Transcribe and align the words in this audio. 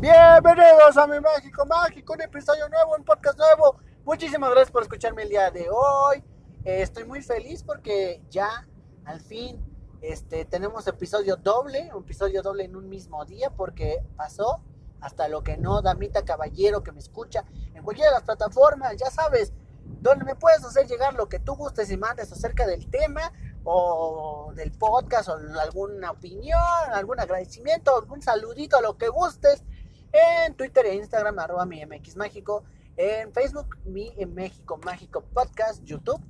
Bienvenidos 0.00 0.96
a 0.96 1.08
mi 1.08 1.18
México 1.18 1.66
Mágico, 1.66 2.12
un 2.12 2.20
episodio 2.20 2.68
nuevo, 2.68 2.94
un 2.96 3.04
podcast 3.04 3.36
nuevo. 3.36 3.80
Muchísimas 4.04 4.48
gracias 4.50 4.70
por 4.70 4.82
escucharme 4.82 5.24
el 5.24 5.28
día 5.28 5.50
de 5.50 5.68
hoy. 5.68 6.22
Eh, 6.64 6.82
estoy 6.82 7.02
muy 7.02 7.20
feliz 7.20 7.64
porque 7.64 8.22
ya 8.30 8.64
al 9.04 9.20
fin 9.20 9.60
este, 10.00 10.44
tenemos 10.44 10.86
episodio 10.86 11.34
doble, 11.34 11.90
un 11.92 12.04
episodio 12.04 12.42
doble 12.42 12.62
en 12.62 12.76
un 12.76 12.88
mismo 12.88 13.24
día 13.24 13.50
porque 13.50 14.04
pasó 14.16 14.62
hasta 15.00 15.26
lo 15.26 15.42
que 15.42 15.56
no, 15.56 15.82
damita 15.82 16.24
caballero 16.24 16.84
que 16.84 16.92
me 16.92 17.00
escucha 17.00 17.44
en 17.74 17.82
cualquiera 17.82 18.10
de 18.10 18.18
las 18.18 18.24
plataformas, 18.24 18.96
ya 18.96 19.10
sabes, 19.10 19.52
donde 20.00 20.24
me 20.24 20.36
puedes 20.36 20.64
hacer 20.64 20.86
llegar 20.86 21.14
lo 21.14 21.28
que 21.28 21.40
tú 21.40 21.56
gustes 21.56 21.90
y 21.90 21.96
mandes 21.96 22.30
acerca 22.30 22.68
del 22.68 22.88
tema 22.88 23.32
o 23.64 24.52
del 24.54 24.70
podcast 24.70 25.28
o 25.28 25.38
alguna 25.60 26.12
opinión, 26.12 26.60
algún 26.92 27.18
agradecimiento, 27.18 27.96
algún 27.96 28.22
saludito, 28.22 28.80
lo 28.80 28.96
que 28.96 29.08
gustes 29.08 29.64
en 30.12 30.54
Twitter 30.54 30.86
e 30.86 30.94
Instagram 30.94 31.38
arroba 31.38 31.66
mi 31.66 31.84
MX 31.84 32.16
Mágico, 32.16 32.64
en 32.96 33.32
Facebook 33.32 33.78
mi 33.84 34.12
México 34.26 34.78
Mágico 34.84 35.22
Podcast, 35.22 35.84
YouTube, 35.84 36.20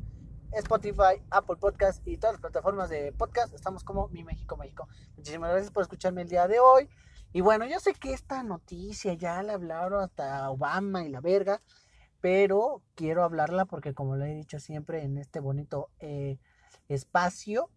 Spotify, 0.53 1.23
Apple 1.31 1.57
Podcast 1.57 2.07
y 2.07 2.17
todas 2.17 2.35
las 2.35 2.41
plataformas 2.41 2.91
de 2.91 3.13
podcast, 3.13 3.55
estamos 3.55 3.85
como 3.85 4.09
mi 4.09 4.25
México 4.25 4.57
Mágico. 4.57 4.89
Muchísimas 5.17 5.51
gracias 5.51 5.71
por 5.71 5.83
escucharme 5.83 6.23
el 6.23 6.29
día 6.29 6.49
de 6.49 6.59
hoy. 6.59 6.89
Y 7.33 7.43
bueno, 7.43 7.67
yo 7.67 7.79
sé 7.79 7.93
que 7.95 8.13
esta 8.13 8.43
noticia 8.43 9.15
ya 9.15 9.43
la 9.43 9.55
hablaron 9.55 10.03
hasta 10.03 10.51
Obama 10.51 11.05
y 11.05 11.09
la 11.09 11.21
verga, 11.21 11.63
pero 12.21 12.83
quiero 12.95 13.23
hablarla 13.23 13.67
porque 13.67 13.95
como 13.95 14.17
lo 14.17 14.25
he 14.25 14.35
dicho 14.35 14.59
siempre 14.59 15.05
en 15.05 15.19
este 15.19 15.41
bonito 15.41 15.91
eh, 16.01 16.39
espacio, 16.89 17.71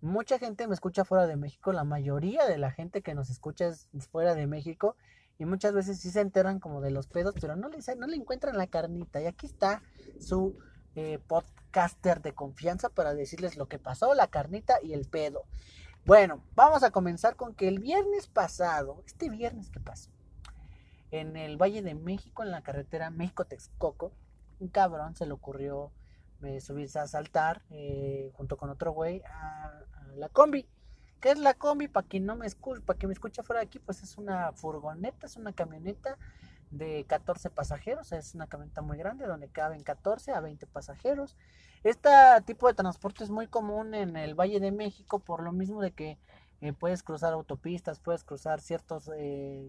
mucha 0.00 0.38
gente 0.38 0.68
me 0.68 0.74
escucha 0.74 1.04
fuera 1.04 1.26
de 1.26 1.36
México, 1.36 1.72
la 1.72 1.84
mayoría 1.84 2.46
de 2.46 2.58
la 2.58 2.70
gente 2.70 3.02
que 3.02 3.14
nos 3.14 3.30
escucha 3.30 3.66
es 3.66 3.88
fuera 4.10 4.34
de 4.34 4.46
México 4.46 4.94
y 5.38 5.44
muchas 5.44 5.72
veces 5.72 6.00
sí 6.00 6.10
se 6.10 6.20
enteran 6.20 6.58
como 6.58 6.80
de 6.80 6.90
los 6.90 7.06
pedos, 7.06 7.34
pero 7.40 7.56
no 7.56 7.68
le, 7.68 7.78
no 7.96 8.06
le 8.06 8.16
encuentran 8.16 8.56
la 8.56 8.66
carnita. 8.66 9.20
Y 9.20 9.26
aquí 9.26 9.46
está 9.46 9.82
su 10.20 10.58
eh, 10.96 11.20
podcaster 11.26 12.20
de 12.20 12.34
confianza 12.34 12.88
para 12.88 13.14
decirles 13.14 13.56
lo 13.56 13.68
que 13.68 13.78
pasó, 13.78 14.14
la 14.14 14.26
carnita 14.26 14.78
y 14.82 14.94
el 14.94 15.06
pedo. 15.06 15.44
Bueno, 16.04 16.42
vamos 16.54 16.82
a 16.82 16.90
comenzar 16.90 17.36
con 17.36 17.54
que 17.54 17.68
el 17.68 17.78
viernes 17.78 18.26
pasado, 18.26 19.02
este 19.06 19.28
viernes 19.28 19.70
que 19.70 19.78
pasó, 19.78 20.10
en 21.10 21.36
el 21.36 21.56
Valle 21.56 21.82
de 21.82 21.94
México, 21.94 22.42
en 22.42 22.50
la 22.50 22.62
carretera 22.62 23.10
México-Texcoco, 23.10 24.12
un 24.58 24.68
cabrón 24.68 25.14
se 25.14 25.26
le 25.26 25.32
ocurrió 25.32 25.92
eh, 26.42 26.60
subirse 26.60 26.98
a 26.98 27.06
saltar 27.06 27.62
eh, 27.70 28.30
junto 28.34 28.56
con 28.56 28.70
otro 28.70 28.92
güey 28.92 29.22
a, 29.22 29.84
la 30.16 30.28
combi. 30.28 30.68
¿Qué 31.20 31.30
es 31.30 31.38
la 31.38 31.54
combi? 31.54 31.88
Para 31.88 32.06
quien 32.06 32.26
no 32.26 32.36
me 32.36 32.46
escucha, 32.46 32.80
para 32.84 33.08
me 33.08 33.14
fuera 33.14 33.60
de 33.60 33.66
aquí, 33.66 33.78
pues 33.78 34.02
es 34.02 34.18
una 34.18 34.52
furgoneta, 34.52 35.26
es 35.26 35.36
una 35.36 35.52
camioneta 35.52 36.16
de 36.70 37.04
14 37.08 37.50
pasajeros, 37.50 38.12
es 38.12 38.34
una 38.34 38.46
camioneta 38.46 38.82
muy 38.82 38.98
grande 38.98 39.26
donde 39.26 39.48
caben 39.48 39.82
14 39.82 40.32
a 40.32 40.40
20 40.40 40.66
pasajeros. 40.66 41.36
Este 41.82 42.10
tipo 42.44 42.68
de 42.68 42.74
transporte 42.74 43.24
es 43.24 43.30
muy 43.30 43.46
común 43.46 43.94
en 43.94 44.16
el 44.16 44.34
Valle 44.34 44.60
de 44.60 44.70
México 44.70 45.18
por 45.18 45.42
lo 45.42 45.52
mismo 45.52 45.80
de 45.80 45.92
que 45.92 46.18
eh, 46.60 46.72
puedes 46.72 47.02
cruzar 47.02 47.32
autopistas, 47.32 48.00
puedes 48.00 48.24
cruzar 48.24 48.60
ciertos, 48.60 49.10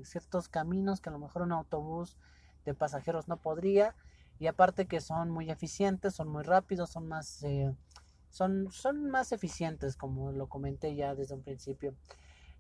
ciertos 0.04 0.50
caminos 0.50 1.02
que 1.02 1.10
a 1.10 1.12
lo 1.14 1.20
mejor 1.20 1.44
un 1.44 1.52
autobús 1.52 2.18
de 2.66 2.74
pasajeros 2.74 3.28
no 3.28 3.38
podría 3.38 3.96
y 4.40 4.48
aparte 4.48 4.88
que 4.88 5.02
son 5.02 5.30
muy 5.30 5.50
eficientes, 5.52 6.16
son 6.16 6.30
muy 6.30 6.44
rápidos, 6.44 6.90
son 6.90 7.08
más, 7.08 7.44
eh, 7.44 7.76
son, 8.30 8.72
son 8.72 9.10
más 9.10 9.32
eficientes, 9.32 9.96
como 9.96 10.32
lo 10.32 10.48
comenté 10.48 10.96
ya 10.96 11.16
desde 11.16 11.36
un 11.36 11.44
principio. 11.44 11.94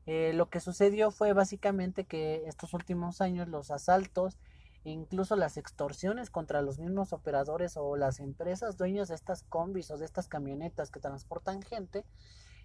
Eh, 0.06 0.34
lo 0.34 0.50
que 0.50 0.60
sucedió 0.60 1.12
fue 1.12 1.34
básicamente 1.34 2.06
que 2.06 2.44
estos 2.48 2.74
últimos 2.74 3.22
años 3.22 3.48
los 3.48 3.70
asaltos, 3.70 4.40
incluso 4.84 5.36
las 5.36 5.58
extorsiones 5.58 6.30
contra 6.30 6.62
los 6.62 6.80
mismos 6.80 7.14
operadores 7.14 7.78
o 7.78 7.96
las 7.96 8.20
empresas 8.20 8.78
dueños 8.78 9.10
de 9.10 9.16
estas 9.16 9.44
combis 9.44 9.92
o 9.92 9.98
de 9.98 10.06
estas 10.06 10.28
camionetas 10.28 10.90
que 10.90 11.00
transportan 11.00 11.62
gente, 11.62 12.06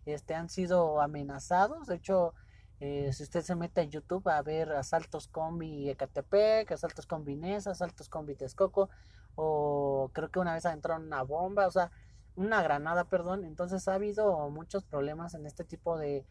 este, 0.06 0.34
han 0.34 0.48
sido 0.48 1.00
amenazados. 1.00 1.86
De 1.86 1.96
hecho, 1.96 2.34
eh, 2.80 3.12
si 3.12 3.22
usted 3.22 3.42
se 3.42 3.54
mete 3.56 3.80
a 3.80 3.84
YouTube 3.84 4.28
a 4.28 4.42
ver 4.42 4.72
asaltos 4.72 5.28
combi 5.28 5.88
Ecatepec, 5.90 6.72
asaltos 6.72 7.06
combi 7.06 7.36
Nesa, 7.36 7.72
asaltos 7.72 8.08
combi 8.08 8.34
Texcoco, 8.34 8.90
o 9.36 10.10
creo 10.12 10.30
que 10.30 10.38
una 10.38 10.54
vez 10.54 10.64
entraron 10.64 11.06
una 11.06 11.22
bomba, 11.22 11.66
o 11.66 11.70
sea, 11.70 11.90
una 12.36 12.62
granada, 12.62 13.04
perdón. 13.04 13.44
Entonces 13.44 13.86
ha 13.88 13.94
habido 13.94 14.48
muchos 14.50 14.84
problemas 14.84 15.34
en 15.34 15.46
este 15.46 15.64
tipo 15.64 15.98
de 15.98 16.24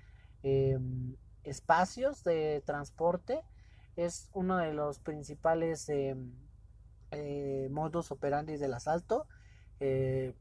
em, 0.44 1.16
espacios 1.44 2.24
de 2.24 2.64
transporte. 2.66 3.41
Es 3.96 4.30
uno 4.34 4.58
de 4.58 4.74
los 4.74 5.00
principales 5.00 5.88
em, 5.90 6.34
eh, 7.12 7.68
modus 7.72 8.12
operandi 8.12 8.58
del 8.58 8.74
asalto. 8.74 9.28
Eh, 9.80 10.36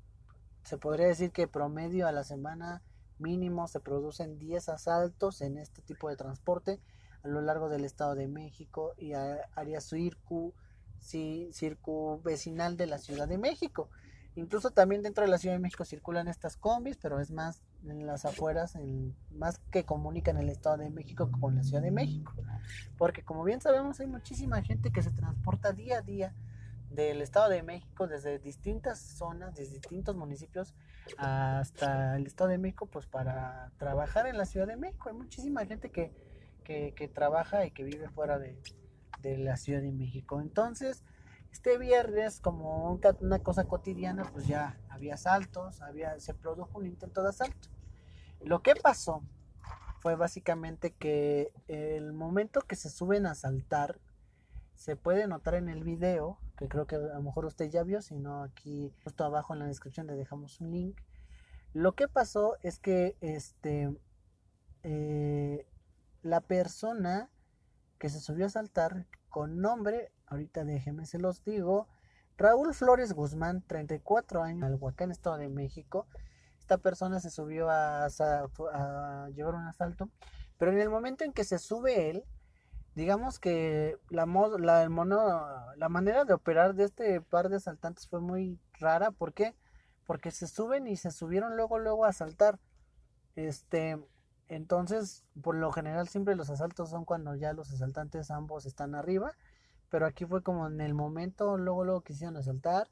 se 0.65 0.78
podría 0.78 1.06
decir 1.06 1.33
que 1.33 1.49
promedio 1.49 2.06
a 2.06 2.12
la 2.12 2.25
semana 2.25 2.83
mínimo 3.19 3.69
se 3.69 3.81
producen 3.81 4.39
10 4.39 4.69
asaltos 4.69 5.41
en 5.43 5.59
este 5.59 5.83
tipo 5.83 6.09
de 6.09 6.17
transporte 6.17 6.81
a 7.22 7.28
lo 7.28 7.41
largo 7.41 7.69
del 7.69 7.84
Estado 7.84 8.15
de 8.15 8.27
México 8.27 8.95
y 8.97 9.12
área 9.12 9.81
circu, 9.81 10.55
circu 11.01 12.21
vecinal 12.22 12.77
de 12.77 12.87
la 12.87 12.99
Ciudad 12.99 13.28
de 13.28 13.39
México. 13.39 13.89
Incluso 14.34 14.70
también 14.70 15.03
dentro 15.03 15.25
de 15.25 15.31
la 15.31 15.37
Ciudad 15.37 15.54
de 15.54 15.60
México 15.60 15.84
circulan 15.84 16.26
estas 16.26 16.56
combis, 16.56 16.97
pero 16.97 17.20
es 17.20 17.31
más 17.31 17.62
en 17.84 18.06
las 18.06 18.25
afueras, 18.25 18.76
en, 18.76 19.15
más 19.31 19.59
que 19.70 19.84
comunican 19.84 20.38
el 20.38 20.48
Estado 20.48 20.78
de 20.78 20.91
México 20.91 21.31
con 21.38 21.54
la 21.54 21.62
Ciudad 21.62 21.82
de 21.82 21.91
México. 21.91 22.32
Porque 22.97 23.22
como 23.22 23.44
bien 23.44 23.60
sabemos 23.60 24.00
hay 24.00 24.06
muchísima 24.06 24.62
gente 24.62 24.91
que 24.91 25.03
se 25.03 25.10
transporta 25.10 25.72
día 25.72 25.98
a 25.98 26.03
día 26.03 26.34
del 26.88 27.21
Estado 27.21 27.50
de 27.50 27.62
México, 27.62 28.06
desde 28.06 28.38
distintas 28.38 28.98
zonas, 28.98 29.54
desde 29.54 29.75
distintos 29.75 30.16
municipios 30.16 30.75
hasta 31.19 32.16
el 32.16 32.26
Estado 32.26 32.50
de 32.50 32.59
México, 32.59 32.87
pues 32.87 33.06
para 33.06 33.71
trabajar 33.78 34.26
en 34.26 34.38
la 34.38 34.47
Ciudad 34.47 34.66
de 34.66 34.76
México. 34.76 35.09
Hay 35.09 35.15
muchísima 35.15 35.66
gente 35.66 35.91
que, 35.91 36.12
que, 36.65 37.10
trabaja 37.12 37.66
y 37.66 37.71
que 37.71 37.84
vive 37.84 38.09
fuera 38.09 38.38
de, 38.38 38.59
de, 39.21 39.37
la 39.38 39.56
Ciudad 39.56 39.82
de 39.82 39.92
México. 39.92 40.41
Entonces, 40.41 41.04
este 41.53 41.79
viernes, 41.79 42.41
como 42.41 42.99
una 43.21 43.39
cosa 43.41 43.65
cotidiana, 43.65 44.25
pues 44.33 44.47
ya 44.47 44.81
había 44.89 45.15
asaltos, 45.15 45.83
había, 45.83 46.19
se 46.19 46.35
produjo 46.35 46.79
un 46.79 46.87
intento 46.87 47.23
de 47.23 47.29
asalto. 47.29 47.69
Lo 48.41 48.63
que 48.63 48.75
pasó 48.75 49.23
fue 50.01 50.17
básicamente 50.17 50.93
que 50.93 51.53
el 51.69 52.13
momento 52.13 52.63
que 52.63 52.75
se 52.75 52.91
suben 52.91 53.27
a 53.27 53.33
asaltar, 53.33 54.01
se 54.75 54.97
puede 54.97 55.29
notar 55.29 55.55
en 55.55 55.69
el 55.69 55.85
video, 55.85 56.39
que 56.57 56.69
creo 56.69 56.87
que 56.87 56.97
a 56.97 56.99
lo 56.99 57.23
mejor 57.23 57.45
usted 57.45 57.71
ya 57.71 57.84
vio, 57.84 58.03
si 58.03 58.17
no 58.17 58.43
aquí 58.43 58.93
justo 59.05 59.25
abajo 59.25 59.53
en 59.53 59.61
la 59.61 59.67
descripción 59.67 60.07
le 60.07 60.15
dejamos 60.15 60.61
un 60.61 60.73
link. 60.73 61.01
Lo 61.75 61.93
que 61.93 62.09
pasó 62.09 62.57
es 62.63 62.81
que 62.81 63.17
este 63.21 63.95
eh, 64.83 65.67
la 66.23 66.41
persona 66.41 67.31
que 67.99 68.09
se 68.09 68.21
subió 68.21 68.47
a 68.47 68.51
saltar 68.51 69.07
con 69.29 69.61
nombre, 69.61 70.11
ahorita 70.32 70.65
déjenme 70.65 71.06
se 71.06 71.19
los 71.19 71.44
digo, 71.44 71.88
Raúl 72.38 72.75
Flores 72.75 73.12
Guzmán, 73.12 73.62
34 73.66 74.43
años, 74.43 74.65
al 74.65 74.76
Huacán, 74.76 75.10
Estado 75.10 75.37
de 75.37 75.48
México. 75.48 76.06
Esta 76.59 76.78
persona 76.78 77.20
se 77.20 77.31
subió 77.31 77.69
a, 77.70 78.09
llevar 79.34 79.54
un 79.54 79.66
asalto, 79.66 80.09
pero 80.59 80.72
en 80.72 80.81
el 80.81 80.88
momento 80.88 81.25
en 81.25 81.32
que 81.32 81.44
se 81.44 81.59
sube 81.59 82.10
él, 82.10 82.25
digamos 82.94 83.38
que 83.38 83.98
la, 84.09 84.26
la, 84.26 84.88
mono, 84.88 85.75
la 85.76 85.88
manera 85.88 86.25
de 86.25 86.34
operar 86.34 86.75
de 86.75 86.84
este 86.84 87.21
par 87.21 87.48
de 87.48 87.56
asaltantes 87.56 88.09
fue 88.09 88.21
muy 88.21 88.59
rara. 88.78 89.10
¿Por 89.10 89.34
qué? 89.34 89.54
Porque 90.06 90.31
se 90.31 90.47
suben 90.47 90.87
y 90.87 90.97
se 90.97 91.10
subieron 91.10 91.56
luego, 91.56 91.78
luego 91.78 92.04
a 92.04 92.09
asaltar. 92.09 92.59
Este, 93.37 93.98
entonces, 94.48 95.25
por 95.42 95.54
lo 95.54 95.72
general 95.72 96.09
siempre 96.09 96.37
los 96.37 96.50
asaltos 96.50 96.91
son 96.91 97.04
cuando 97.04 97.34
ya 97.34 97.53
los 97.53 97.72
asaltantes 97.72 98.31
ambos 98.31 98.66
están 98.66 98.94
arriba. 98.94 99.34
Pero 99.92 100.06
aquí 100.06 100.24
fue 100.24 100.42
como 100.42 100.66
en 100.66 100.80
el 100.80 100.94
momento, 100.94 101.56
luego, 101.56 101.84
luego 101.84 102.00
quisieron 102.00 102.36
asaltar. 102.36 102.89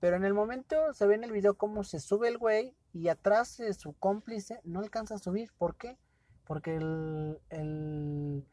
Pero 0.00 0.16
en 0.16 0.24
el 0.24 0.32
momento 0.32 0.94
se 0.94 1.06
ve 1.06 1.16
en 1.16 1.24
el 1.24 1.32
video 1.32 1.58
cómo 1.58 1.84
se 1.84 2.00
sube 2.00 2.28
el 2.28 2.38
güey 2.38 2.74
y 2.94 3.08
atrás 3.08 3.58
de 3.58 3.74
su 3.74 3.92
cómplice 3.92 4.62
no 4.64 4.80
alcanza 4.80 5.16
a 5.16 5.18
subir. 5.18 5.52
¿Por 5.58 5.76
qué? 5.76 5.98
Porque 6.46 6.76
el, 6.76 7.38
el 7.50 8.46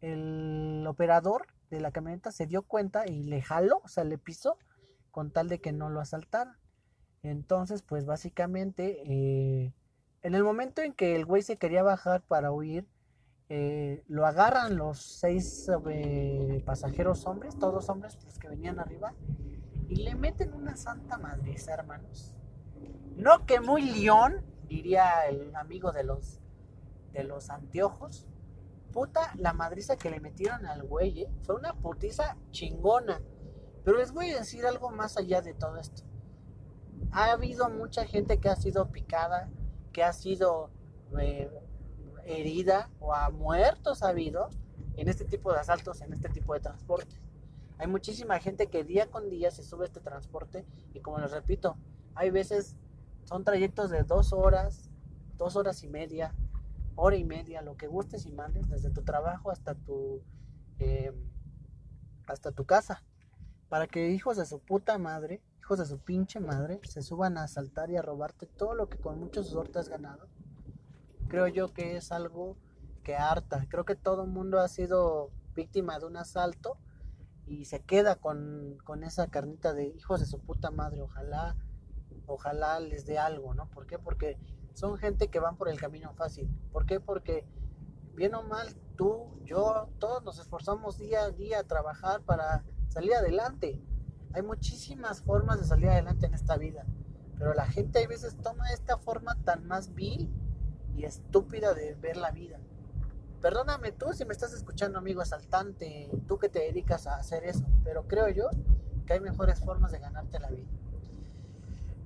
el 0.00 0.84
operador 0.86 1.46
de 1.70 1.80
la 1.80 1.90
camioneta 1.90 2.30
se 2.30 2.46
dio 2.46 2.62
cuenta 2.62 3.06
y 3.06 3.24
le 3.24 3.42
jaló, 3.42 3.80
o 3.84 3.88
sea, 3.88 4.04
le 4.04 4.18
pisó 4.18 4.58
con 5.10 5.30
tal 5.30 5.48
de 5.48 5.60
que 5.60 5.72
no 5.72 5.88
lo 5.88 6.00
asaltara. 6.00 6.58
Entonces, 7.22 7.82
pues 7.82 8.04
básicamente, 8.04 9.02
eh, 9.04 9.72
en 10.22 10.34
el 10.34 10.44
momento 10.44 10.82
en 10.82 10.92
que 10.92 11.16
el 11.16 11.24
güey 11.24 11.42
se 11.42 11.56
quería 11.56 11.82
bajar 11.82 12.22
para 12.22 12.52
huir, 12.52 12.86
eh, 13.48 14.04
lo 14.08 14.26
agarran 14.26 14.76
los 14.76 15.00
seis 15.00 15.70
eh, 15.88 16.62
pasajeros 16.64 17.26
hombres, 17.26 17.58
todos 17.58 17.88
hombres, 17.88 18.18
los 18.24 18.38
que 18.38 18.48
venían 18.48 18.78
arriba, 18.80 19.14
y 19.88 19.96
le 19.96 20.14
meten 20.14 20.52
una 20.54 20.76
santa 20.76 21.18
madreza, 21.18 21.74
hermanos. 21.74 22.34
No 23.16 23.46
que 23.46 23.60
muy 23.60 23.82
león, 23.82 24.44
diría 24.68 25.26
el 25.28 25.54
amigo 25.54 25.92
de 25.92 26.04
los, 26.04 26.40
de 27.12 27.24
los 27.24 27.50
anteojos 27.50 28.26
puta 28.96 29.30
la 29.36 29.52
madriza 29.52 29.96
que 29.96 30.10
le 30.10 30.20
metieron 30.20 30.64
al 30.64 30.82
güey, 30.82 31.24
¿eh? 31.24 31.28
Fue 31.42 31.54
una 31.54 31.74
putiza 31.74 32.34
chingona. 32.50 33.20
Pero 33.84 33.98
les 33.98 34.10
voy 34.10 34.30
a 34.30 34.38
decir 34.38 34.64
algo 34.64 34.90
más 34.90 35.18
allá 35.18 35.42
de 35.42 35.52
todo 35.52 35.76
esto. 35.76 36.02
Ha 37.12 37.32
habido 37.32 37.68
mucha 37.68 38.06
gente 38.06 38.38
que 38.38 38.48
ha 38.48 38.56
sido 38.56 38.90
picada, 38.90 39.50
que 39.92 40.02
ha 40.02 40.14
sido 40.14 40.70
eh, 41.20 41.50
herida 42.26 42.90
o 43.00 43.14
ha 43.14 43.30
muerto, 43.30 43.94
sabido, 43.94 44.50
en 44.96 45.08
este 45.08 45.24
tipo 45.24 45.52
de 45.52 45.60
asaltos, 45.60 46.00
en 46.00 46.12
este 46.12 46.28
tipo 46.28 46.54
de 46.54 46.60
transporte. 46.60 47.20
Hay 47.78 47.86
muchísima 47.86 48.38
gente 48.38 48.68
que 48.68 48.84
día 48.84 49.10
con 49.10 49.28
día 49.28 49.50
se 49.50 49.62
sube 49.62 49.84
a 49.84 49.86
este 49.86 50.00
transporte 50.00 50.64
y 50.94 51.00
como 51.00 51.18
les 51.18 51.30
repito, 51.30 51.76
hay 52.14 52.30
veces 52.30 52.76
son 53.24 53.44
trayectos 53.44 53.90
de 53.90 54.02
dos 54.02 54.32
horas, 54.32 54.90
dos 55.36 55.56
horas 55.56 55.82
y 55.82 55.88
media, 55.88 56.34
hora 56.94 57.16
y 57.16 57.24
media, 57.24 57.60
lo 57.60 57.76
que 57.76 57.86
gustes 57.86 58.24
y 58.24 58.32
mandes, 58.32 58.68
desde 58.68 58.90
tu 58.90 59.02
trabajo 59.02 59.50
hasta 59.50 59.74
tu, 59.74 60.22
eh, 60.78 61.12
hasta 62.26 62.52
tu 62.52 62.64
casa, 62.64 63.02
para 63.68 63.86
que 63.86 64.10
hijos 64.10 64.38
de 64.38 64.46
su 64.46 64.60
puta 64.60 64.96
madre, 64.96 65.42
hijos 65.60 65.78
de 65.78 65.86
su 65.86 65.98
pinche 65.98 66.40
madre, 66.40 66.80
se 66.84 67.02
suban 67.02 67.36
a 67.36 67.42
asaltar 67.42 67.90
y 67.90 67.96
a 67.96 68.02
robarte 68.02 68.46
todo 68.46 68.74
lo 68.74 68.88
que 68.88 68.98
con 68.98 69.18
mucho 69.18 69.42
sudor 69.44 69.68
te 69.68 69.80
has 69.80 69.88
ganado. 69.88 70.28
Creo 71.28 71.48
yo 71.48 71.72
que 71.72 71.96
es 71.96 72.12
algo 72.12 72.56
que 73.02 73.16
harta. 73.16 73.66
Creo 73.68 73.84
que 73.84 73.96
todo 73.96 74.26
mundo 74.26 74.60
ha 74.60 74.68
sido 74.68 75.30
víctima 75.54 75.98
de 75.98 76.06
un 76.06 76.16
asalto 76.16 76.78
y 77.46 77.64
se 77.64 77.82
queda 77.82 78.16
con, 78.16 78.78
con 78.84 79.04
esa 79.04 79.28
carnita 79.28 79.72
de 79.72 79.86
hijos 79.86 80.20
de 80.20 80.26
su 80.26 80.40
puta 80.40 80.70
madre. 80.70 81.02
Ojalá 81.02 81.56
ojalá 82.26 82.80
les 82.80 83.06
dé 83.06 83.18
algo, 83.18 83.54
¿no? 83.54 83.68
¿Por 83.70 83.86
qué? 83.86 83.98
Porque 83.98 84.38
son 84.74 84.98
gente 84.98 85.28
que 85.28 85.40
van 85.40 85.56
por 85.56 85.68
el 85.68 85.80
camino 85.80 86.12
fácil. 86.14 86.48
¿Por 86.72 86.86
qué? 86.86 87.00
Porque 87.00 87.46
bien 88.14 88.34
o 88.34 88.42
mal, 88.42 88.74
tú, 88.96 89.40
yo, 89.44 89.88
todos 89.98 90.22
nos 90.24 90.38
esforzamos 90.38 90.98
día 90.98 91.24
a 91.24 91.30
día 91.30 91.60
a 91.60 91.64
trabajar 91.64 92.22
para 92.22 92.64
salir 92.88 93.14
adelante. 93.14 93.82
Hay 94.32 94.42
muchísimas 94.42 95.22
formas 95.22 95.60
de 95.60 95.66
salir 95.66 95.88
adelante 95.88 96.26
en 96.26 96.34
esta 96.34 96.56
vida, 96.56 96.84
pero 97.38 97.54
la 97.54 97.66
gente 97.66 98.04
a 98.04 98.08
veces 98.08 98.36
toma 98.36 98.70
esta 98.70 98.98
forma 98.98 99.34
tan 99.44 99.66
más 99.66 99.94
vil 99.94 100.30
y 100.96 101.04
estúpida 101.04 101.74
de 101.74 101.94
ver 101.94 102.16
la 102.16 102.30
vida. 102.30 102.58
Perdóname 103.40 103.92
tú 103.92 104.12
si 104.12 104.24
me 104.24 104.32
estás 104.32 104.52
escuchando, 104.52 104.98
amigo 104.98 105.20
asaltante, 105.20 106.10
tú 106.26 106.38
que 106.38 106.48
te 106.48 106.60
dedicas 106.60 107.06
a 107.06 107.16
hacer 107.16 107.44
eso, 107.44 107.66
pero 107.84 108.08
creo 108.08 108.28
yo 108.28 108.48
que 109.06 109.12
hay 109.12 109.20
mejores 109.20 109.60
formas 109.60 109.92
de 109.92 109.98
ganarte 109.98 110.40
la 110.40 110.48
vida. 110.48 110.66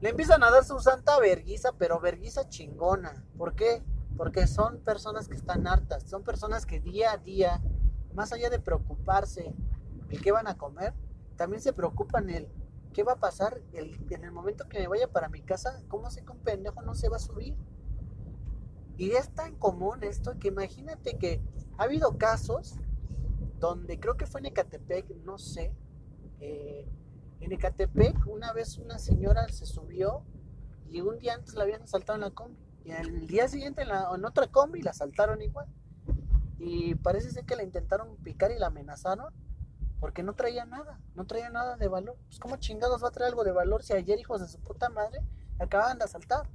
Le 0.01 0.11
empiezan 0.11 0.43
a 0.43 0.51
dar 0.51 0.65
su 0.65 0.79
santa 0.81 1.19
verguiza, 1.19 1.73
pero 1.73 2.01
verguiza 2.01 2.49
chingona. 2.49 3.25
¿Por 3.39 3.55
qué? 3.55 3.83
Porque 4.17 4.47
son 4.47 4.79
personas 4.81 5.29
que 5.29 5.37
están 5.37 5.67
hartas, 5.67 6.03
son 6.05 6.25
personas 6.25 6.67
que 6.67 6.81
día 6.81 7.13
a 7.13 7.17
día, 7.19 7.61
más 8.15 8.33
allá 8.33 8.51
de 8.51 8.59
preocuparse 8.59 9.55
el 10.09 10.21
qué 10.21 10.33
van 10.33 10.49
a 10.49 10.57
comer, 10.57 10.95
también 11.37 11.63
se 11.63 11.73
preocupan 11.73 12.29
el 12.29 12.49
qué 12.93 13.05
va 13.05 13.13
a 13.13 13.21
pasar 13.21 13.61
en 13.73 14.25
el 14.25 14.33
momento 14.33 14.69
que 14.69 14.81
me 14.81 14.89
vaya 14.89 15.09
para 15.09 15.29
mi 15.29 15.43
casa, 15.43 15.81
cómo 15.89 16.11
sé 16.11 16.25
que 16.25 16.33
un 16.33 16.41
pendejo 16.41 16.83
no 16.83 16.95
se 16.95 17.09
va 17.09 17.17
a 17.17 17.21
subir. 17.21 17.57
Y 19.01 19.13
es 19.13 19.31
tan 19.31 19.55
común 19.55 20.05
esto 20.05 20.39
que 20.39 20.49
imagínate 20.49 21.17
que 21.17 21.41
ha 21.79 21.85
habido 21.85 22.19
casos 22.19 22.75
donde 23.59 23.99
creo 23.99 24.19
que 24.19 24.27
fue 24.27 24.41
en 24.41 24.47
Ecatepec, 24.49 25.09
no 25.25 25.39
sé, 25.39 25.75
eh, 26.39 26.87
en 27.41 27.51
Ecatepec, 27.51 28.27
una 28.27 28.53
vez 28.53 28.77
una 28.77 28.99
señora 28.99 29.49
se 29.49 29.65
subió 29.65 30.23
y 30.87 31.01
un 31.01 31.19
día 31.19 31.33
antes 31.33 31.55
la 31.55 31.63
habían 31.63 31.81
asaltado 31.81 32.17
en 32.17 32.21
la 32.21 32.31
combi. 32.33 32.59
Y 32.85 32.91
el 32.91 33.27
día 33.27 33.49
siguiente 33.49 33.81
en, 33.81 33.89
la, 33.89 34.11
en 34.15 34.23
otra 34.23 34.49
combi 34.49 34.83
la 34.83 34.91
asaltaron 34.91 35.41
igual. 35.41 35.69
Y 36.59 36.95
parece 36.97 37.31
ser 37.31 37.47
que 37.47 37.57
la 37.57 37.63
intentaron 37.63 38.19
picar 38.19 38.51
y 38.51 38.59
la 38.59 38.67
amenazaron 38.67 39.33
porque 39.99 40.23
no 40.23 40.35
traía 40.35 40.67
nada, 40.67 41.01
no 41.15 41.27
traía 41.27 41.49
nada 41.49 41.79
de 41.79 41.89
valor. 41.89 42.19
Pues 42.27 42.39
cómo 42.39 42.57
chingados 42.57 43.03
va 43.03 43.09
a 43.09 43.13
traer 43.13 43.31
algo 43.31 43.45
de 43.45 43.53
valor 43.53 43.83
si 43.83 43.95
ayer 43.95 44.19
hijos 44.19 44.43
de 44.43 44.49
su 44.49 44.61
puta 44.61 44.91
madre 44.91 45.23
acababan 45.59 45.97
de 45.97 46.05
asaltar. 46.05 46.51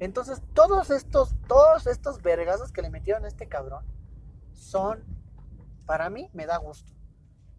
Entonces 0.00 0.42
todos 0.54 0.90
estos, 0.90 1.36
todos 1.46 1.86
estos 1.86 2.22
vergazos 2.22 2.72
que 2.72 2.82
le 2.82 2.90
metieron 2.90 3.24
a 3.24 3.28
este 3.28 3.46
cabrón 3.46 3.84
son, 4.54 5.04
para 5.86 6.08
mí 6.08 6.30
me 6.32 6.46
da 6.46 6.56
gusto. 6.56 6.92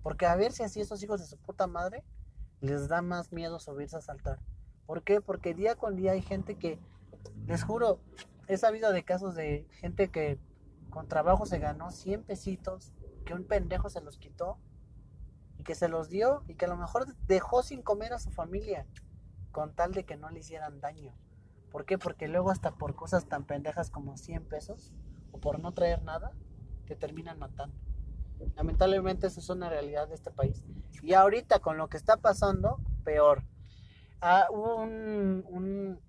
Porque 0.01 0.25
a 0.25 0.35
ver 0.35 0.51
si 0.51 0.63
así 0.63 0.81
esos 0.81 1.01
hijos 1.03 1.21
de 1.21 1.27
su 1.27 1.38
puta 1.38 1.67
madre 1.67 2.03
les 2.59 2.88
da 2.88 3.03
más 3.03 3.31
miedo 3.31 3.59
subirse 3.59 3.95
a 3.95 4.01
saltar. 4.01 4.39
¿Por 4.88 5.03
qué? 5.03 5.21
Porque 5.21 5.53
día 5.53 5.75
con 5.75 5.95
día 5.95 6.13
hay 6.13 6.21
gente 6.23 6.57
que, 6.57 6.79
les 7.45 7.63
juro, 7.63 7.99
he 8.47 8.57
sabido 8.57 8.91
de 8.91 9.03
casos 9.03 9.35
de 9.35 9.67
gente 9.73 10.09
que 10.09 10.39
con 10.89 11.07
trabajo 11.07 11.45
se 11.45 11.59
ganó 11.59 11.91
100 11.91 12.23
pesitos, 12.23 12.91
que 13.23 13.35
un 13.35 13.45
pendejo 13.45 13.89
se 13.89 14.01
los 14.01 14.17
quitó 14.17 14.57
y 15.57 15.63
que 15.63 15.75
se 15.75 15.88
los 15.88 16.09
dio 16.09 16.43
y 16.47 16.55
que 16.55 16.65
a 16.65 16.69
lo 16.69 16.77
mejor 16.77 17.05
dejó 17.27 17.61
sin 17.61 17.83
comer 17.83 18.13
a 18.13 18.19
su 18.19 18.31
familia 18.31 18.88
con 19.51 19.75
tal 19.75 19.91
de 19.91 20.05
que 20.05 20.17
no 20.17 20.29
le 20.31 20.39
hicieran 20.39 20.81
daño. 20.81 21.13
¿Por 21.71 21.85
qué? 21.85 21.97
Porque 21.97 22.27
luego 22.27 22.51
hasta 22.51 22.71
por 22.71 22.95
cosas 22.95 23.25
tan 23.25 23.45
pendejas 23.45 23.89
como 23.89 24.18
100 24.18 24.45
pesos 24.45 24.91
o 25.31 25.39
por 25.39 25.59
no 25.59 25.73
traer 25.73 26.03
nada, 26.03 26.33
te 26.85 26.95
terminan 26.95 27.39
matando. 27.39 27.75
Lamentablemente 28.56 29.27
eso 29.27 29.39
es 29.39 29.50
una 29.50 29.69
realidad 29.69 30.07
de 30.07 30.15
este 30.15 30.31
país. 30.31 30.63
Y 31.01 31.13
ahorita 31.13 31.59
con 31.59 31.77
lo 31.77 31.88
que 31.88 31.97
está 31.97 32.18
pasando, 32.18 32.79
peor. 33.03 33.44
Ah, 34.19 34.47
hubo 34.51 34.77
un, 34.77 36.00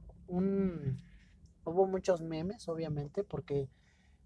hubo 1.64 1.86
muchos 1.86 2.20
memes, 2.20 2.68
obviamente, 2.68 3.22
porque 3.24 3.68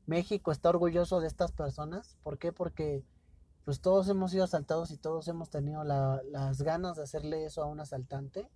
México 0.07 0.53
está 0.53 0.71
orgulloso 0.71 1.21
de 1.21 1.27
estas 1.27 1.53
personas. 1.53 2.17
¿Por 2.23 2.39
qué? 2.39 2.53
Porque 2.53 3.05
pues 3.65 3.81
todos 3.81 4.09
hemos 4.09 4.31
sido 4.31 4.45
asaltados 4.45 4.93
y 4.93 4.97
todos 4.97 5.27
hemos 5.29 5.51
tenido 5.51 5.83
las 5.83 6.63
ganas 6.63 6.97
de 6.97 7.03
hacerle 7.03 7.45
eso 7.45 7.63
a 7.63 7.67
un 7.67 7.81
asaltante. 7.81 8.49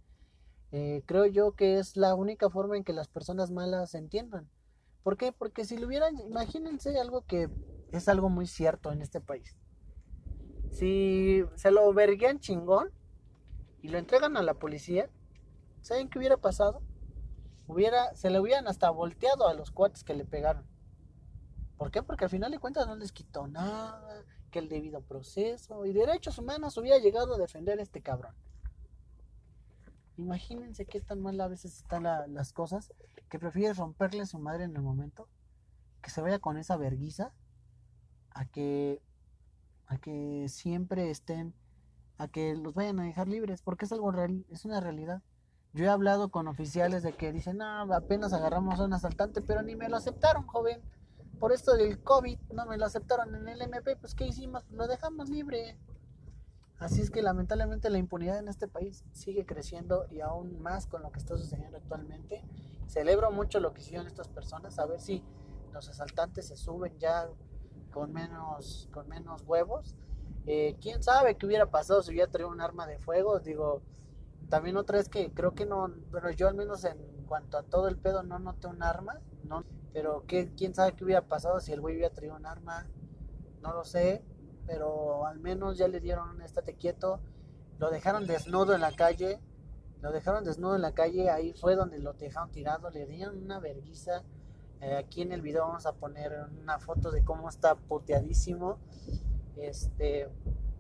Eh, 0.72 1.02
creo 1.06 1.26
yo 1.26 1.52
que 1.52 1.78
es 1.78 1.96
la 1.96 2.14
única 2.14 2.49
forma 2.49 2.76
en 2.76 2.84
que 2.84 2.93
las 2.93 3.08
personas 3.08 3.50
malas 3.50 3.94
entiendan. 3.94 4.49
¿Por 5.02 5.17
qué? 5.17 5.32
Porque 5.32 5.64
si 5.64 5.76
lo 5.76 5.87
hubieran, 5.87 6.19
imagínense 6.20 6.99
algo 6.99 7.22
que 7.22 7.49
es 7.90 8.08
algo 8.08 8.28
muy 8.28 8.46
cierto 8.46 8.93
en 8.93 9.02
este 9.02 9.20
país. 9.20 9.56
Si 10.70 11.43
se 11.56 11.70
lo 11.70 11.93
verguían 11.93 12.38
chingón 12.38 12.90
y 13.82 13.88
lo 13.88 13.99
entregan 13.99 14.37
a 14.37 14.43
la 14.43 14.55
policía, 14.55 15.11
¿saben 15.82 16.08
qué 16.08 16.19
hubiera 16.19 16.37
pasado? 16.37 16.82
Hubiera, 17.66 18.14
se 18.14 18.31
le 18.31 18.40
hubieran 18.40 18.69
hasta 18.69 18.90
volteado 18.90 19.49
a 19.49 19.55
los 19.55 19.70
cuates 19.70 20.05
que 20.05 20.14
le 20.14 20.25
pegaron. 20.25 20.66
¿Por 21.76 21.90
qué? 21.90 22.02
Porque 22.02 22.25
al 22.25 22.31
final 22.31 22.50
de 22.50 22.58
cuentas 22.58 22.87
no 22.87 22.94
les 22.94 23.11
quitó 23.11 23.49
nada, 23.49 24.25
que 24.50 24.58
el 24.58 24.69
debido 24.69 25.00
proceso 25.00 25.87
y 25.87 25.93
derechos 25.93 26.38
humanos 26.38 26.76
hubiera 26.76 26.99
llegado 26.99 27.35
a 27.35 27.38
defender 27.38 27.78
a 27.78 27.83
este 27.83 28.02
cabrón. 28.02 28.35
Imagínense 30.17 30.87
qué 30.87 31.00
tan 31.00 31.21
mal 31.21 31.40
a 31.40 31.49
veces 31.49 31.76
están 31.76 32.02
las 32.02 32.52
cosas 32.52 32.93
que 33.29 33.38
prefieres 33.38 33.79
romperle 33.79 34.23
a 34.23 34.26
su 34.26 34.38
madre 34.38 34.64
en 34.64 34.76
el 34.76 34.83
momento, 34.83 35.29
que 36.02 36.11
se 36.11 36.21
vaya 36.21 36.38
con 36.38 36.59
esa 36.59 36.76
verguiza 36.76 37.33
a 38.31 38.45
que, 38.45 39.02
a 39.87 39.99
que 39.99 40.47
siempre 40.49 41.11
estén, 41.11 41.55
a 42.19 42.29
que 42.29 42.55
los 42.55 42.75
vayan 42.75 43.00
a 43.00 43.05
dejar 43.05 43.29
libres, 43.29 43.62
porque 43.62 43.85
es 43.85 43.93
algo 43.93 44.11
real, 44.11 44.45
es 44.50 44.64
una 44.64 44.81
realidad. 44.81 45.23
Yo 45.73 45.85
he 45.85 45.88
hablado 45.88 46.31
con 46.31 46.49
oficiales 46.49 47.02
de 47.02 47.12
que 47.12 47.33
dicen, 47.33 47.59
no, 47.59 47.95
apenas 47.95 48.33
agarramos 48.33 48.81
a 48.81 48.85
un 48.85 48.93
asaltante, 48.93 49.40
pero 49.40 49.62
ni 49.62 49.76
me 49.76 49.88
lo 49.88 49.97
aceptaron, 49.97 50.47
joven. 50.47 50.83
Por 51.38 51.52
esto 51.52 51.75
del 51.75 52.02
COVID, 52.02 52.38
no 52.52 52.67
me 52.67 52.76
lo 52.76 52.85
aceptaron 52.85 53.35
en 53.35 53.49
el 53.49 53.62
MP, 53.62 53.97
pues 53.97 54.14
¿qué 54.14 54.26
hicimos? 54.26 54.69
Lo 54.71 54.88
dejamos 54.88 55.31
libre. 55.31 55.79
Así 56.80 57.02
es 57.02 57.10
que 57.10 57.20
lamentablemente 57.20 57.90
la 57.90 57.99
impunidad 57.99 58.38
en 58.38 58.49
este 58.49 58.66
país 58.66 59.04
sigue 59.12 59.44
creciendo 59.44 60.06
y 60.10 60.22
aún 60.22 60.60
más 60.62 60.87
con 60.87 61.02
lo 61.02 61.12
que 61.12 61.18
está 61.18 61.37
sucediendo 61.37 61.76
actualmente. 61.76 62.42
Celebro 62.87 63.30
mucho 63.30 63.60
lo 63.60 63.75
que 63.75 63.82
hicieron 63.82 64.06
estas 64.06 64.28
personas, 64.28 64.78
a 64.78 64.87
ver 64.87 64.99
si 64.99 65.22
los 65.75 65.90
asaltantes 65.90 66.49
se 66.49 66.56
suben 66.56 66.99
ya 66.99 67.28
con 67.92 68.14
menos, 68.14 68.88
con 68.92 69.06
menos 69.08 69.42
huevos. 69.46 69.94
Eh, 70.46 70.78
¿Quién 70.80 71.02
sabe 71.02 71.37
qué 71.37 71.44
hubiera 71.44 71.66
pasado 71.66 72.02
si 72.02 72.12
hubiera 72.12 72.30
traído 72.30 72.50
un 72.50 72.62
arma 72.62 72.87
de 72.87 72.99
fuego? 72.99 73.40
Digo, 73.40 73.82
también 74.49 74.78
otra 74.78 74.96
vez 74.96 75.10
que 75.10 75.30
creo 75.32 75.54
que 75.54 75.66
no, 75.66 75.92
bueno, 76.10 76.30
yo 76.30 76.49
al 76.49 76.54
menos 76.54 76.84
en 76.84 76.96
cuanto 77.26 77.58
a 77.58 77.62
todo 77.62 77.88
el 77.88 77.99
pedo 77.99 78.22
no 78.22 78.38
noté 78.38 78.68
un 78.68 78.82
arma, 78.82 79.20
no, 79.44 79.64
pero 79.92 80.25
¿qué, 80.26 80.50
quién 80.56 80.75
sabe 80.75 80.94
qué 80.94 81.04
hubiera 81.04 81.28
pasado 81.28 81.60
si 81.60 81.72
el 81.72 81.80
güey 81.82 81.96
hubiera 81.96 82.14
traído 82.14 82.37
un 82.37 82.46
arma, 82.46 82.88
no 83.60 83.75
lo 83.75 83.84
sé, 83.84 84.25
pero 84.67 85.26
al 85.26 85.38
menos 85.38 85.79
ya 85.79 85.88
le 85.88 86.00
dieron 86.00 86.29
un 86.31 86.43
estate 86.43 86.75
quieto, 86.75 87.21
lo 87.79 87.90
dejaron 87.90 88.26
desnudo 88.26 88.75
en 88.75 88.81
la 88.81 88.93
calle, 88.93 89.40
lo 90.00 90.12
dejaron 90.12 90.45
desnudo 90.45 90.76
en 90.76 90.83
la 90.83 90.93
calle, 90.93 91.31
ahí 91.31 91.52
fue 91.52 91.76
donde 91.76 91.99
lo 91.99 92.12
dejaron 92.12 92.50
tirado, 92.50 92.90
le 92.90 93.07
dieron 93.07 93.43
una 93.43 93.61
verguiza 93.61 94.23
eh, 94.81 94.97
aquí 94.97 95.21
en 95.21 95.33
el 95.33 95.43
video 95.43 95.67
vamos 95.67 95.85
a 95.85 95.93
poner 95.93 96.33
una 96.59 96.79
foto 96.79 97.11
de 97.11 97.23
cómo 97.23 97.49
está 97.49 97.75
puteadísimo. 97.75 98.79
Este, 99.57 100.29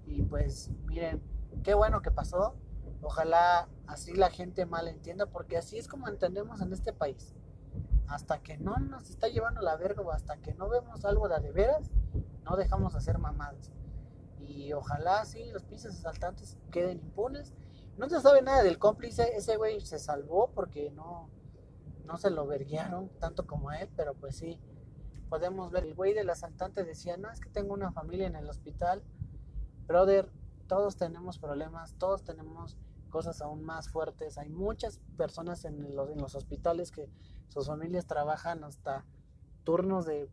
y 0.06 0.22
pues 0.22 0.70
miren, 0.86 1.22
qué 1.62 1.74
bueno 1.74 2.00
que 2.00 2.10
pasó. 2.10 2.54
Ojalá 3.02 3.68
así 3.86 4.14
la 4.14 4.30
gente 4.30 4.64
mal 4.66 4.88
entienda, 4.88 5.26
porque 5.26 5.56
así 5.56 5.78
es 5.78 5.86
como 5.86 6.08
entendemos 6.08 6.60
en 6.62 6.72
este 6.72 6.92
país. 6.92 7.34
Hasta 8.08 8.42
que 8.42 8.56
no 8.58 8.76
nos 8.78 9.10
está 9.10 9.28
llevando 9.28 9.60
la 9.60 9.76
verga 9.76 10.02
o 10.02 10.10
hasta 10.10 10.38
que 10.38 10.54
no 10.54 10.68
vemos 10.68 11.04
algo 11.04 11.28
de, 11.28 11.38
de 11.40 11.52
veras, 11.52 11.90
no 12.50 12.56
dejamos 12.56 12.92
de 12.94 12.98
hacer 12.98 13.18
mamadas. 13.18 13.70
Y 14.40 14.72
ojalá 14.72 15.24
sí 15.24 15.52
los 15.52 15.62
pinches 15.62 15.94
asaltantes 15.94 16.58
queden 16.72 16.98
impunes. 16.98 17.54
No 17.96 18.08
se 18.08 18.20
sabe 18.20 18.42
nada 18.42 18.64
del 18.64 18.76
cómplice, 18.76 19.36
ese 19.36 19.56
güey 19.56 19.80
se 19.80 20.00
salvó 20.00 20.50
porque 20.52 20.90
no, 20.90 21.30
no 22.06 22.16
se 22.16 22.30
lo 22.30 22.48
verguiaron 22.48 23.08
tanto 23.20 23.46
como 23.46 23.70
a 23.70 23.78
él, 23.78 23.88
pero 23.94 24.14
pues 24.14 24.36
sí, 24.36 24.58
podemos 25.28 25.70
ver. 25.70 25.84
El 25.84 25.94
güey 25.94 26.12
del 26.12 26.28
asaltante 26.28 26.82
decía, 26.82 27.16
no, 27.16 27.30
es 27.30 27.38
que 27.38 27.50
tengo 27.50 27.72
una 27.72 27.92
familia 27.92 28.26
en 28.26 28.34
el 28.34 28.48
hospital. 28.48 29.04
Brother, 29.86 30.28
todos 30.66 30.96
tenemos 30.96 31.38
problemas, 31.38 31.94
todos 31.98 32.24
tenemos 32.24 32.76
cosas 33.10 33.40
aún 33.42 33.62
más 33.62 33.90
fuertes. 33.90 34.38
Hay 34.38 34.48
muchas 34.48 34.98
personas 35.16 35.64
en 35.64 35.94
los, 35.94 36.10
en 36.10 36.18
los 36.18 36.34
hospitales 36.34 36.90
que 36.90 37.08
sus 37.46 37.68
familias 37.68 38.06
trabajan 38.06 38.64
hasta 38.64 39.06
turnos 39.62 40.04
de, 40.04 40.28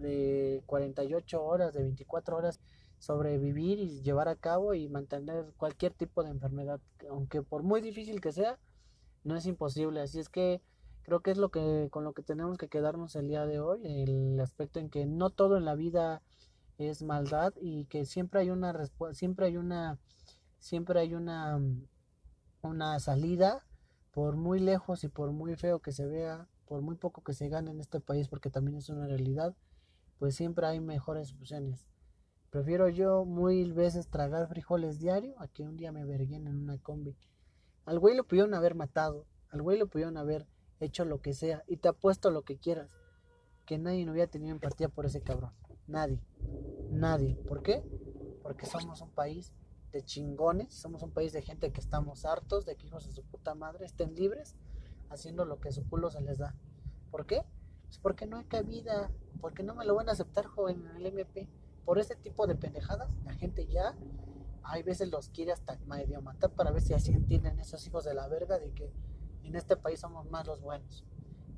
de 0.00 0.62
48 0.66 1.42
horas, 1.42 1.74
de 1.74 1.82
24 1.82 2.36
horas, 2.36 2.60
sobrevivir 2.98 3.78
y 3.78 4.02
llevar 4.02 4.28
a 4.28 4.36
cabo 4.36 4.74
y 4.74 4.88
mantener 4.88 5.52
cualquier 5.56 5.94
tipo 5.94 6.22
de 6.22 6.30
enfermedad, 6.30 6.80
aunque 7.08 7.42
por 7.42 7.62
muy 7.62 7.80
difícil 7.80 8.20
que 8.20 8.32
sea, 8.32 8.58
no 9.24 9.36
es 9.36 9.46
imposible. 9.46 10.00
Así 10.00 10.18
es 10.18 10.28
que 10.28 10.60
creo 11.02 11.20
que 11.20 11.30
es 11.30 11.38
lo 11.38 11.50
que 11.50 11.88
con 11.90 12.04
lo 12.04 12.12
que 12.12 12.22
tenemos 12.22 12.58
que 12.58 12.68
quedarnos 12.68 13.16
el 13.16 13.28
día 13.28 13.46
de 13.46 13.60
hoy, 13.60 13.80
el 13.84 14.38
aspecto 14.40 14.80
en 14.80 14.90
que 14.90 15.06
no 15.06 15.30
todo 15.30 15.56
en 15.56 15.64
la 15.64 15.74
vida 15.74 16.22
es 16.78 17.02
maldad 17.02 17.52
y 17.60 17.86
que 17.86 18.04
siempre 18.04 18.40
hay 18.40 18.50
una 18.50 18.74
siempre 19.12 19.46
hay 19.46 19.56
una 19.56 19.98
siempre 20.58 21.00
hay 21.00 21.14
una 21.14 21.60
una 22.62 23.00
salida 23.00 23.64
por 24.12 24.36
muy 24.36 24.60
lejos 24.60 25.04
y 25.04 25.08
por 25.08 25.32
muy 25.32 25.56
feo 25.56 25.80
que 25.80 25.92
se 25.92 26.06
vea, 26.06 26.48
por 26.66 26.82
muy 26.82 26.96
poco 26.96 27.22
que 27.22 27.32
se 27.32 27.48
gane 27.48 27.70
en 27.70 27.80
este 27.80 28.00
país, 28.00 28.28
porque 28.28 28.50
también 28.50 28.76
es 28.76 28.88
una 28.88 29.06
realidad, 29.06 29.54
pues 30.20 30.36
siempre 30.36 30.66
hay 30.66 30.80
mejores 30.80 31.32
opciones. 31.32 31.88
Prefiero 32.50 32.90
yo 32.90 33.24
muy 33.24 33.72
veces 33.72 34.08
tragar 34.08 34.48
frijoles 34.48 34.98
diario 34.98 35.34
a 35.40 35.48
que 35.48 35.64
un 35.64 35.78
día 35.78 35.92
me 35.92 36.04
verguen 36.04 36.46
en 36.46 36.56
una 36.56 36.76
combi. 36.76 37.16
Al 37.86 37.98
güey 37.98 38.14
lo 38.14 38.24
pudieron 38.24 38.52
haber 38.52 38.74
matado, 38.74 39.26
al 39.48 39.62
güey 39.62 39.78
lo 39.78 39.88
pudieron 39.88 40.18
haber 40.18 40.46
hecho 40.78 41.06
lo 41.06 41.22
que 41.22 41.32
sea, 41.32 41.64
y 41.66 41.78
te 41.78 41.88
apuesto 41.88 42.30
lo 42.30 42.42
que 42.42 42.58
quieras, 42.58 42.98
que 43.64 43.78
nadie 43.78 44.04
no 44.04 44.12
hubiera 44.12 44.30
tenido 44.30 44.52
empatía 44.52 44.90
por 44.90 45.06
ese 45.06 45.22
cabrón. 45.22 45.54
Nadie. 45.86 46.20
Nadie. 46.90 47.36
¿Por 47.48 47.62
qué? 47.62 47.82
Porque 48.42 48.66
somos 48.66 49.00
un 49.00 49.10
país 49.10 49.54
de 49.90 50.02
chingones, 50.02 50.74
somos 50.74 51.02
un 51.02 51.12
país 51.12 51.32
de 51.32 51.40
gente 51.40 51.72
que 51.72 51.80
estamos 51.80 52.26
hartos 52.26 52.66
de 52.66 52.76
que 52.76 52.86
hijos 52.86 53.06
de 53.06 53.12
su 53.12 53.24
puta 53.24 53.54
madre 53.54 53.86
estén 53.86 54.14
libres 54.14 54.54
haciendo 55.08 55.46
lo 55.46 55.60
que 55.60 55.72
su 55.72 55.88
culo 55.88 56.10
se 56.10 56.20
les 56.20 56.36
da. 56.36 56.54
¿Por 57.10 57.24
qué? 57.24 57.42
Pues 57.90 57.98
porque 57.98 58.24
no 58.24 58.36
hay 58.36 58.44
cabida, 58.44 59.10
porque 59.40 59.64
no 59.64 59.74
me 59.74 59.84
lo 59.84 59.96
van 59.96 60.08
a 60.08 60.12
aceptar, 60.12 60.46
joven, 60.46 60.86
en 60.90 60.96
el 60.98 61.06
MP. 61.06 61.48
Por 61.84 61.98
ese 61.98 62.14
tipo 62.14 62.46
de 62.46 62.54
pendejadas, 62.54 63.08
la 63.24 63.34
gente 63.34 63.66
ya, 63.66 63.96
hay 64.62 64.84
veces 64.84 65.10
los 65.10 65.28
quiere 65.30 65.50
hasta 65.50 65.76
medio 65.86 66.22
matar 66.22 66.50
para 66.50 66.70
ver 66.70 66.82
si 66.82 66.94
así 66.94 67.10
entienden 67.10 67.58
esos 67.58 67.84
hijos 67.88 68.04
de 68.04 68.14
la 68.14 68.28
verga 68.28 68.60
de 68.60 68.70
que 68.70 68.92
en 69.42 69.56
este 69.56 69.76
país 69.76 69.98
somos 69.98 70.30
más 70.30 70.46
los 70.46 70.60
buenos. 70.60 71.04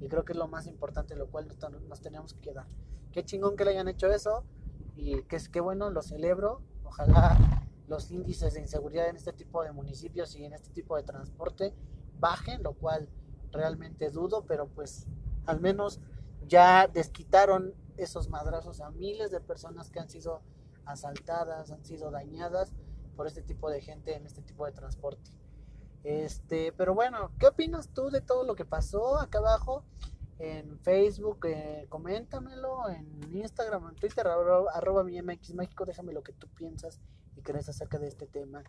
Y 0.01 0.09
creo 0.09 0.25
que 0.25 0.33
es 0.33 0.39
lo 0.39 0.49
más 0.49 0.67
importante, 0.67 1.17
lo 1.17 1.31
cual 1.31 1.49
nos 1.87 2.01
tenemos 2.01 2.33
que 2.33 2.41
quedar. 2.41 2.67
Qué 3.13 3.23
chingón 3.27 3.55
que 3.55 3.67
le 3.67 3.73
hayan 3.73 3.89
hecho 3.89 4.07
eso 4.11 4.43
y 4.97 5.25
que 5.25 5.37
es 5.37 5.51
bueno, 5.53 5.91
lo 5.91 6.01
celebro. 6.01 6.63
Ojalá 6.83 7.67
los 7.89 8.11
índices 8.11 8.55
de 8.55 8.61
inseguridad 8.61 9.07
en 9.07 9.17
este 9.17 9.35
tipo 9.35 9.63
de 9.63 9.73
municipios 9.73 10.35
y 10.35 10.47
en 10.47 10.55
este 10.55 10.71
tipo 10.71 10.97
de 10.97 11.03
transporte 11.03 11.75
bajen, 12.19 12.63
lo 12.63 12.73
cual 12.73 13.11
realmente 13.51 14.09
dudo, 14.09 14.47
pero 14.47 14.67
pues 14.67 15.07
al 15.45 15.61
menos 15.61 16.01
ya 16.53 16.87
desquitaron 16.87 17.75
esos 17.97 18.29
madrazos 18.29 18.83
a 18.83 18.91
miles 18.91 19.31
de 19.31 19.41
personas 19.41 19.91
que 19.91 20.01
han 20.01 20.11
sido 20.11 20.43
asaltadas, 20.85 21.71
han 21.71 21.83
sido 21.83 22.11
dañadas 22.11 22.75
por 23.17 23.27
este 23.27 23.41
tipo 23.41 23.71
de 23.71 23.81
gente 23.81 24.15
en 24.15 24.27
este 24.27 24.43
tipo 24.43 24.67
de 24.67 24.73
transporte. 24.73 25.31
Este, 26.05 26.73
pero 26.73 26.95
bueno, 26.95 27.31
¿qué 27.39 27.47
opinas 27.47 27.89
tú 27.89 28.11
de 28.11 28.21
todo 28.21 28.45
lo 28.45 28.55
que 28.55 28.67
pasó 28.67 29.19
acá 29.19 29.39
abajo? 29.39 29.83
En 30.39 30.79
Facebook, 30.81 31.47
eh, 31.47 31.87
coméntamelo, 31.89 32.91
en 32.91 33.35
Instagram, 33.35 33.89
en 33.89 33.95
Twitter, 33.95 34.27
arroba, 34.27 34.73
arroba 34.75 35.05
mi 35.05 35.23
MX 35.23 35.55
México, 35.55 35.87
déjame 35.87 36.13
lo 36.13 36.23
que 36.23 36.35
tú 36.35 36.49
piensas 36.49 37.01
y 37.35 37.41
crees 37.41 37.71
acerca 37.71 37.99
de 37.99 38.09
este 38.09 38.27
tema. 38.27 38.63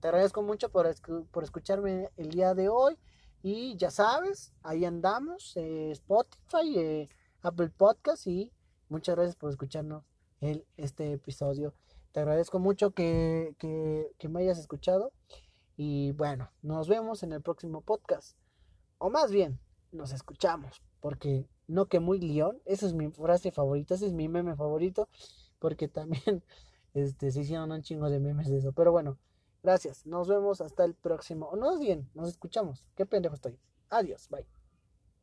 Te 0.00 0.08
agradezco 0.08 0.42
mucho 0.42 0.68
por, 0.68 0.86
por 1.30 1.42
escucharme 1.42 2.10
el 2.18 2.28
día 2.28 2.52
de 2.52 2.68
hoy 2.68 2.98
y 3.42 3.78
ya 3.78 3.90
sabes, 3.90 4.52
ahí 4.62 4.84
andamos, 4.84 5.56
eh, 5.56 5.92
Spotify, 5.92 6.78
eh, 6.78 7.08
Apple 7.42 7.70
Podcast 7.70 8.26
y 8.26 8.52
muchas 8.88 9.16
gracias 9.16 9.36
por 9.36 9.50
escucharnos 9.50 10.04
el, 10.40 10.66
este 10.76 11.12
episodio. 11.12 11.74
Te 12.12 12.20
agradezco 12.20 12.58
mucho 12.58 12.90
que, 12.90 13.54
que, 13.58 14.12
que 14.18 14.28
me 14.28 14.40
hayas 14.40 14.58
escuchado 14.58 15.12
y 15.76 16.12
bueno, 16.12 16.50
nos 16.62 16.88
vemos 16.88 17.22
en 17.22 17.32
el 17.32 17.40
próximo 17.40 17.80
podcast. 17.80 18.36
O 18.98 19.08
más 19.10 19.30
bien, 19.30 19.58
nos 19.92 20.12
escuchamos, 20.12 20.82
porque 21.00 21.48
no 21.68 21.86
que 21.86 22.00
muy 22.00 22.20
león, 22.20 22.60
esa 22.64 22.86
es 22.86 22.94
mi 22.94 23.10
frase 23.10 23.50
favorita, 23.50 23.94
ese 23.94 24.06
es 24.06 24.12
mi 24.12 24.28
meme 24.28 24.56
favorito, 24.56 25.08
porque 25.58 25.88
también 25.88 26.42
este, 26.94 27.30
se 27.30 27.40
hicieron 27.40 27.72
un 27.72 27.82
chingo 27.82 28.10
de 28.10 28.20
memes 28.20 28.48
de 28.48 28.58
eso. 28.58 28.72
Pero 28.72 28.92
bueno, 28.92 29.18
gracias. 29.62 30.06
Nos 30.06 30.28
vemos 30.28 30.60
hasta 30.60 30.84
el 30.84 30.94
próximo. 30.94 31.46
O 31.46 31.56
no 31.56 31.72
es 31.72 31.80
bien, 31.80 32.10
nos 32.14 32.28
escuchamos. 32.28 32.84
Qué 32.94 33.06
pendejo 33.06 33.34
estoy. 33.34 33.58
Adiós, 33.88 34.28
bye. 34.28 34.59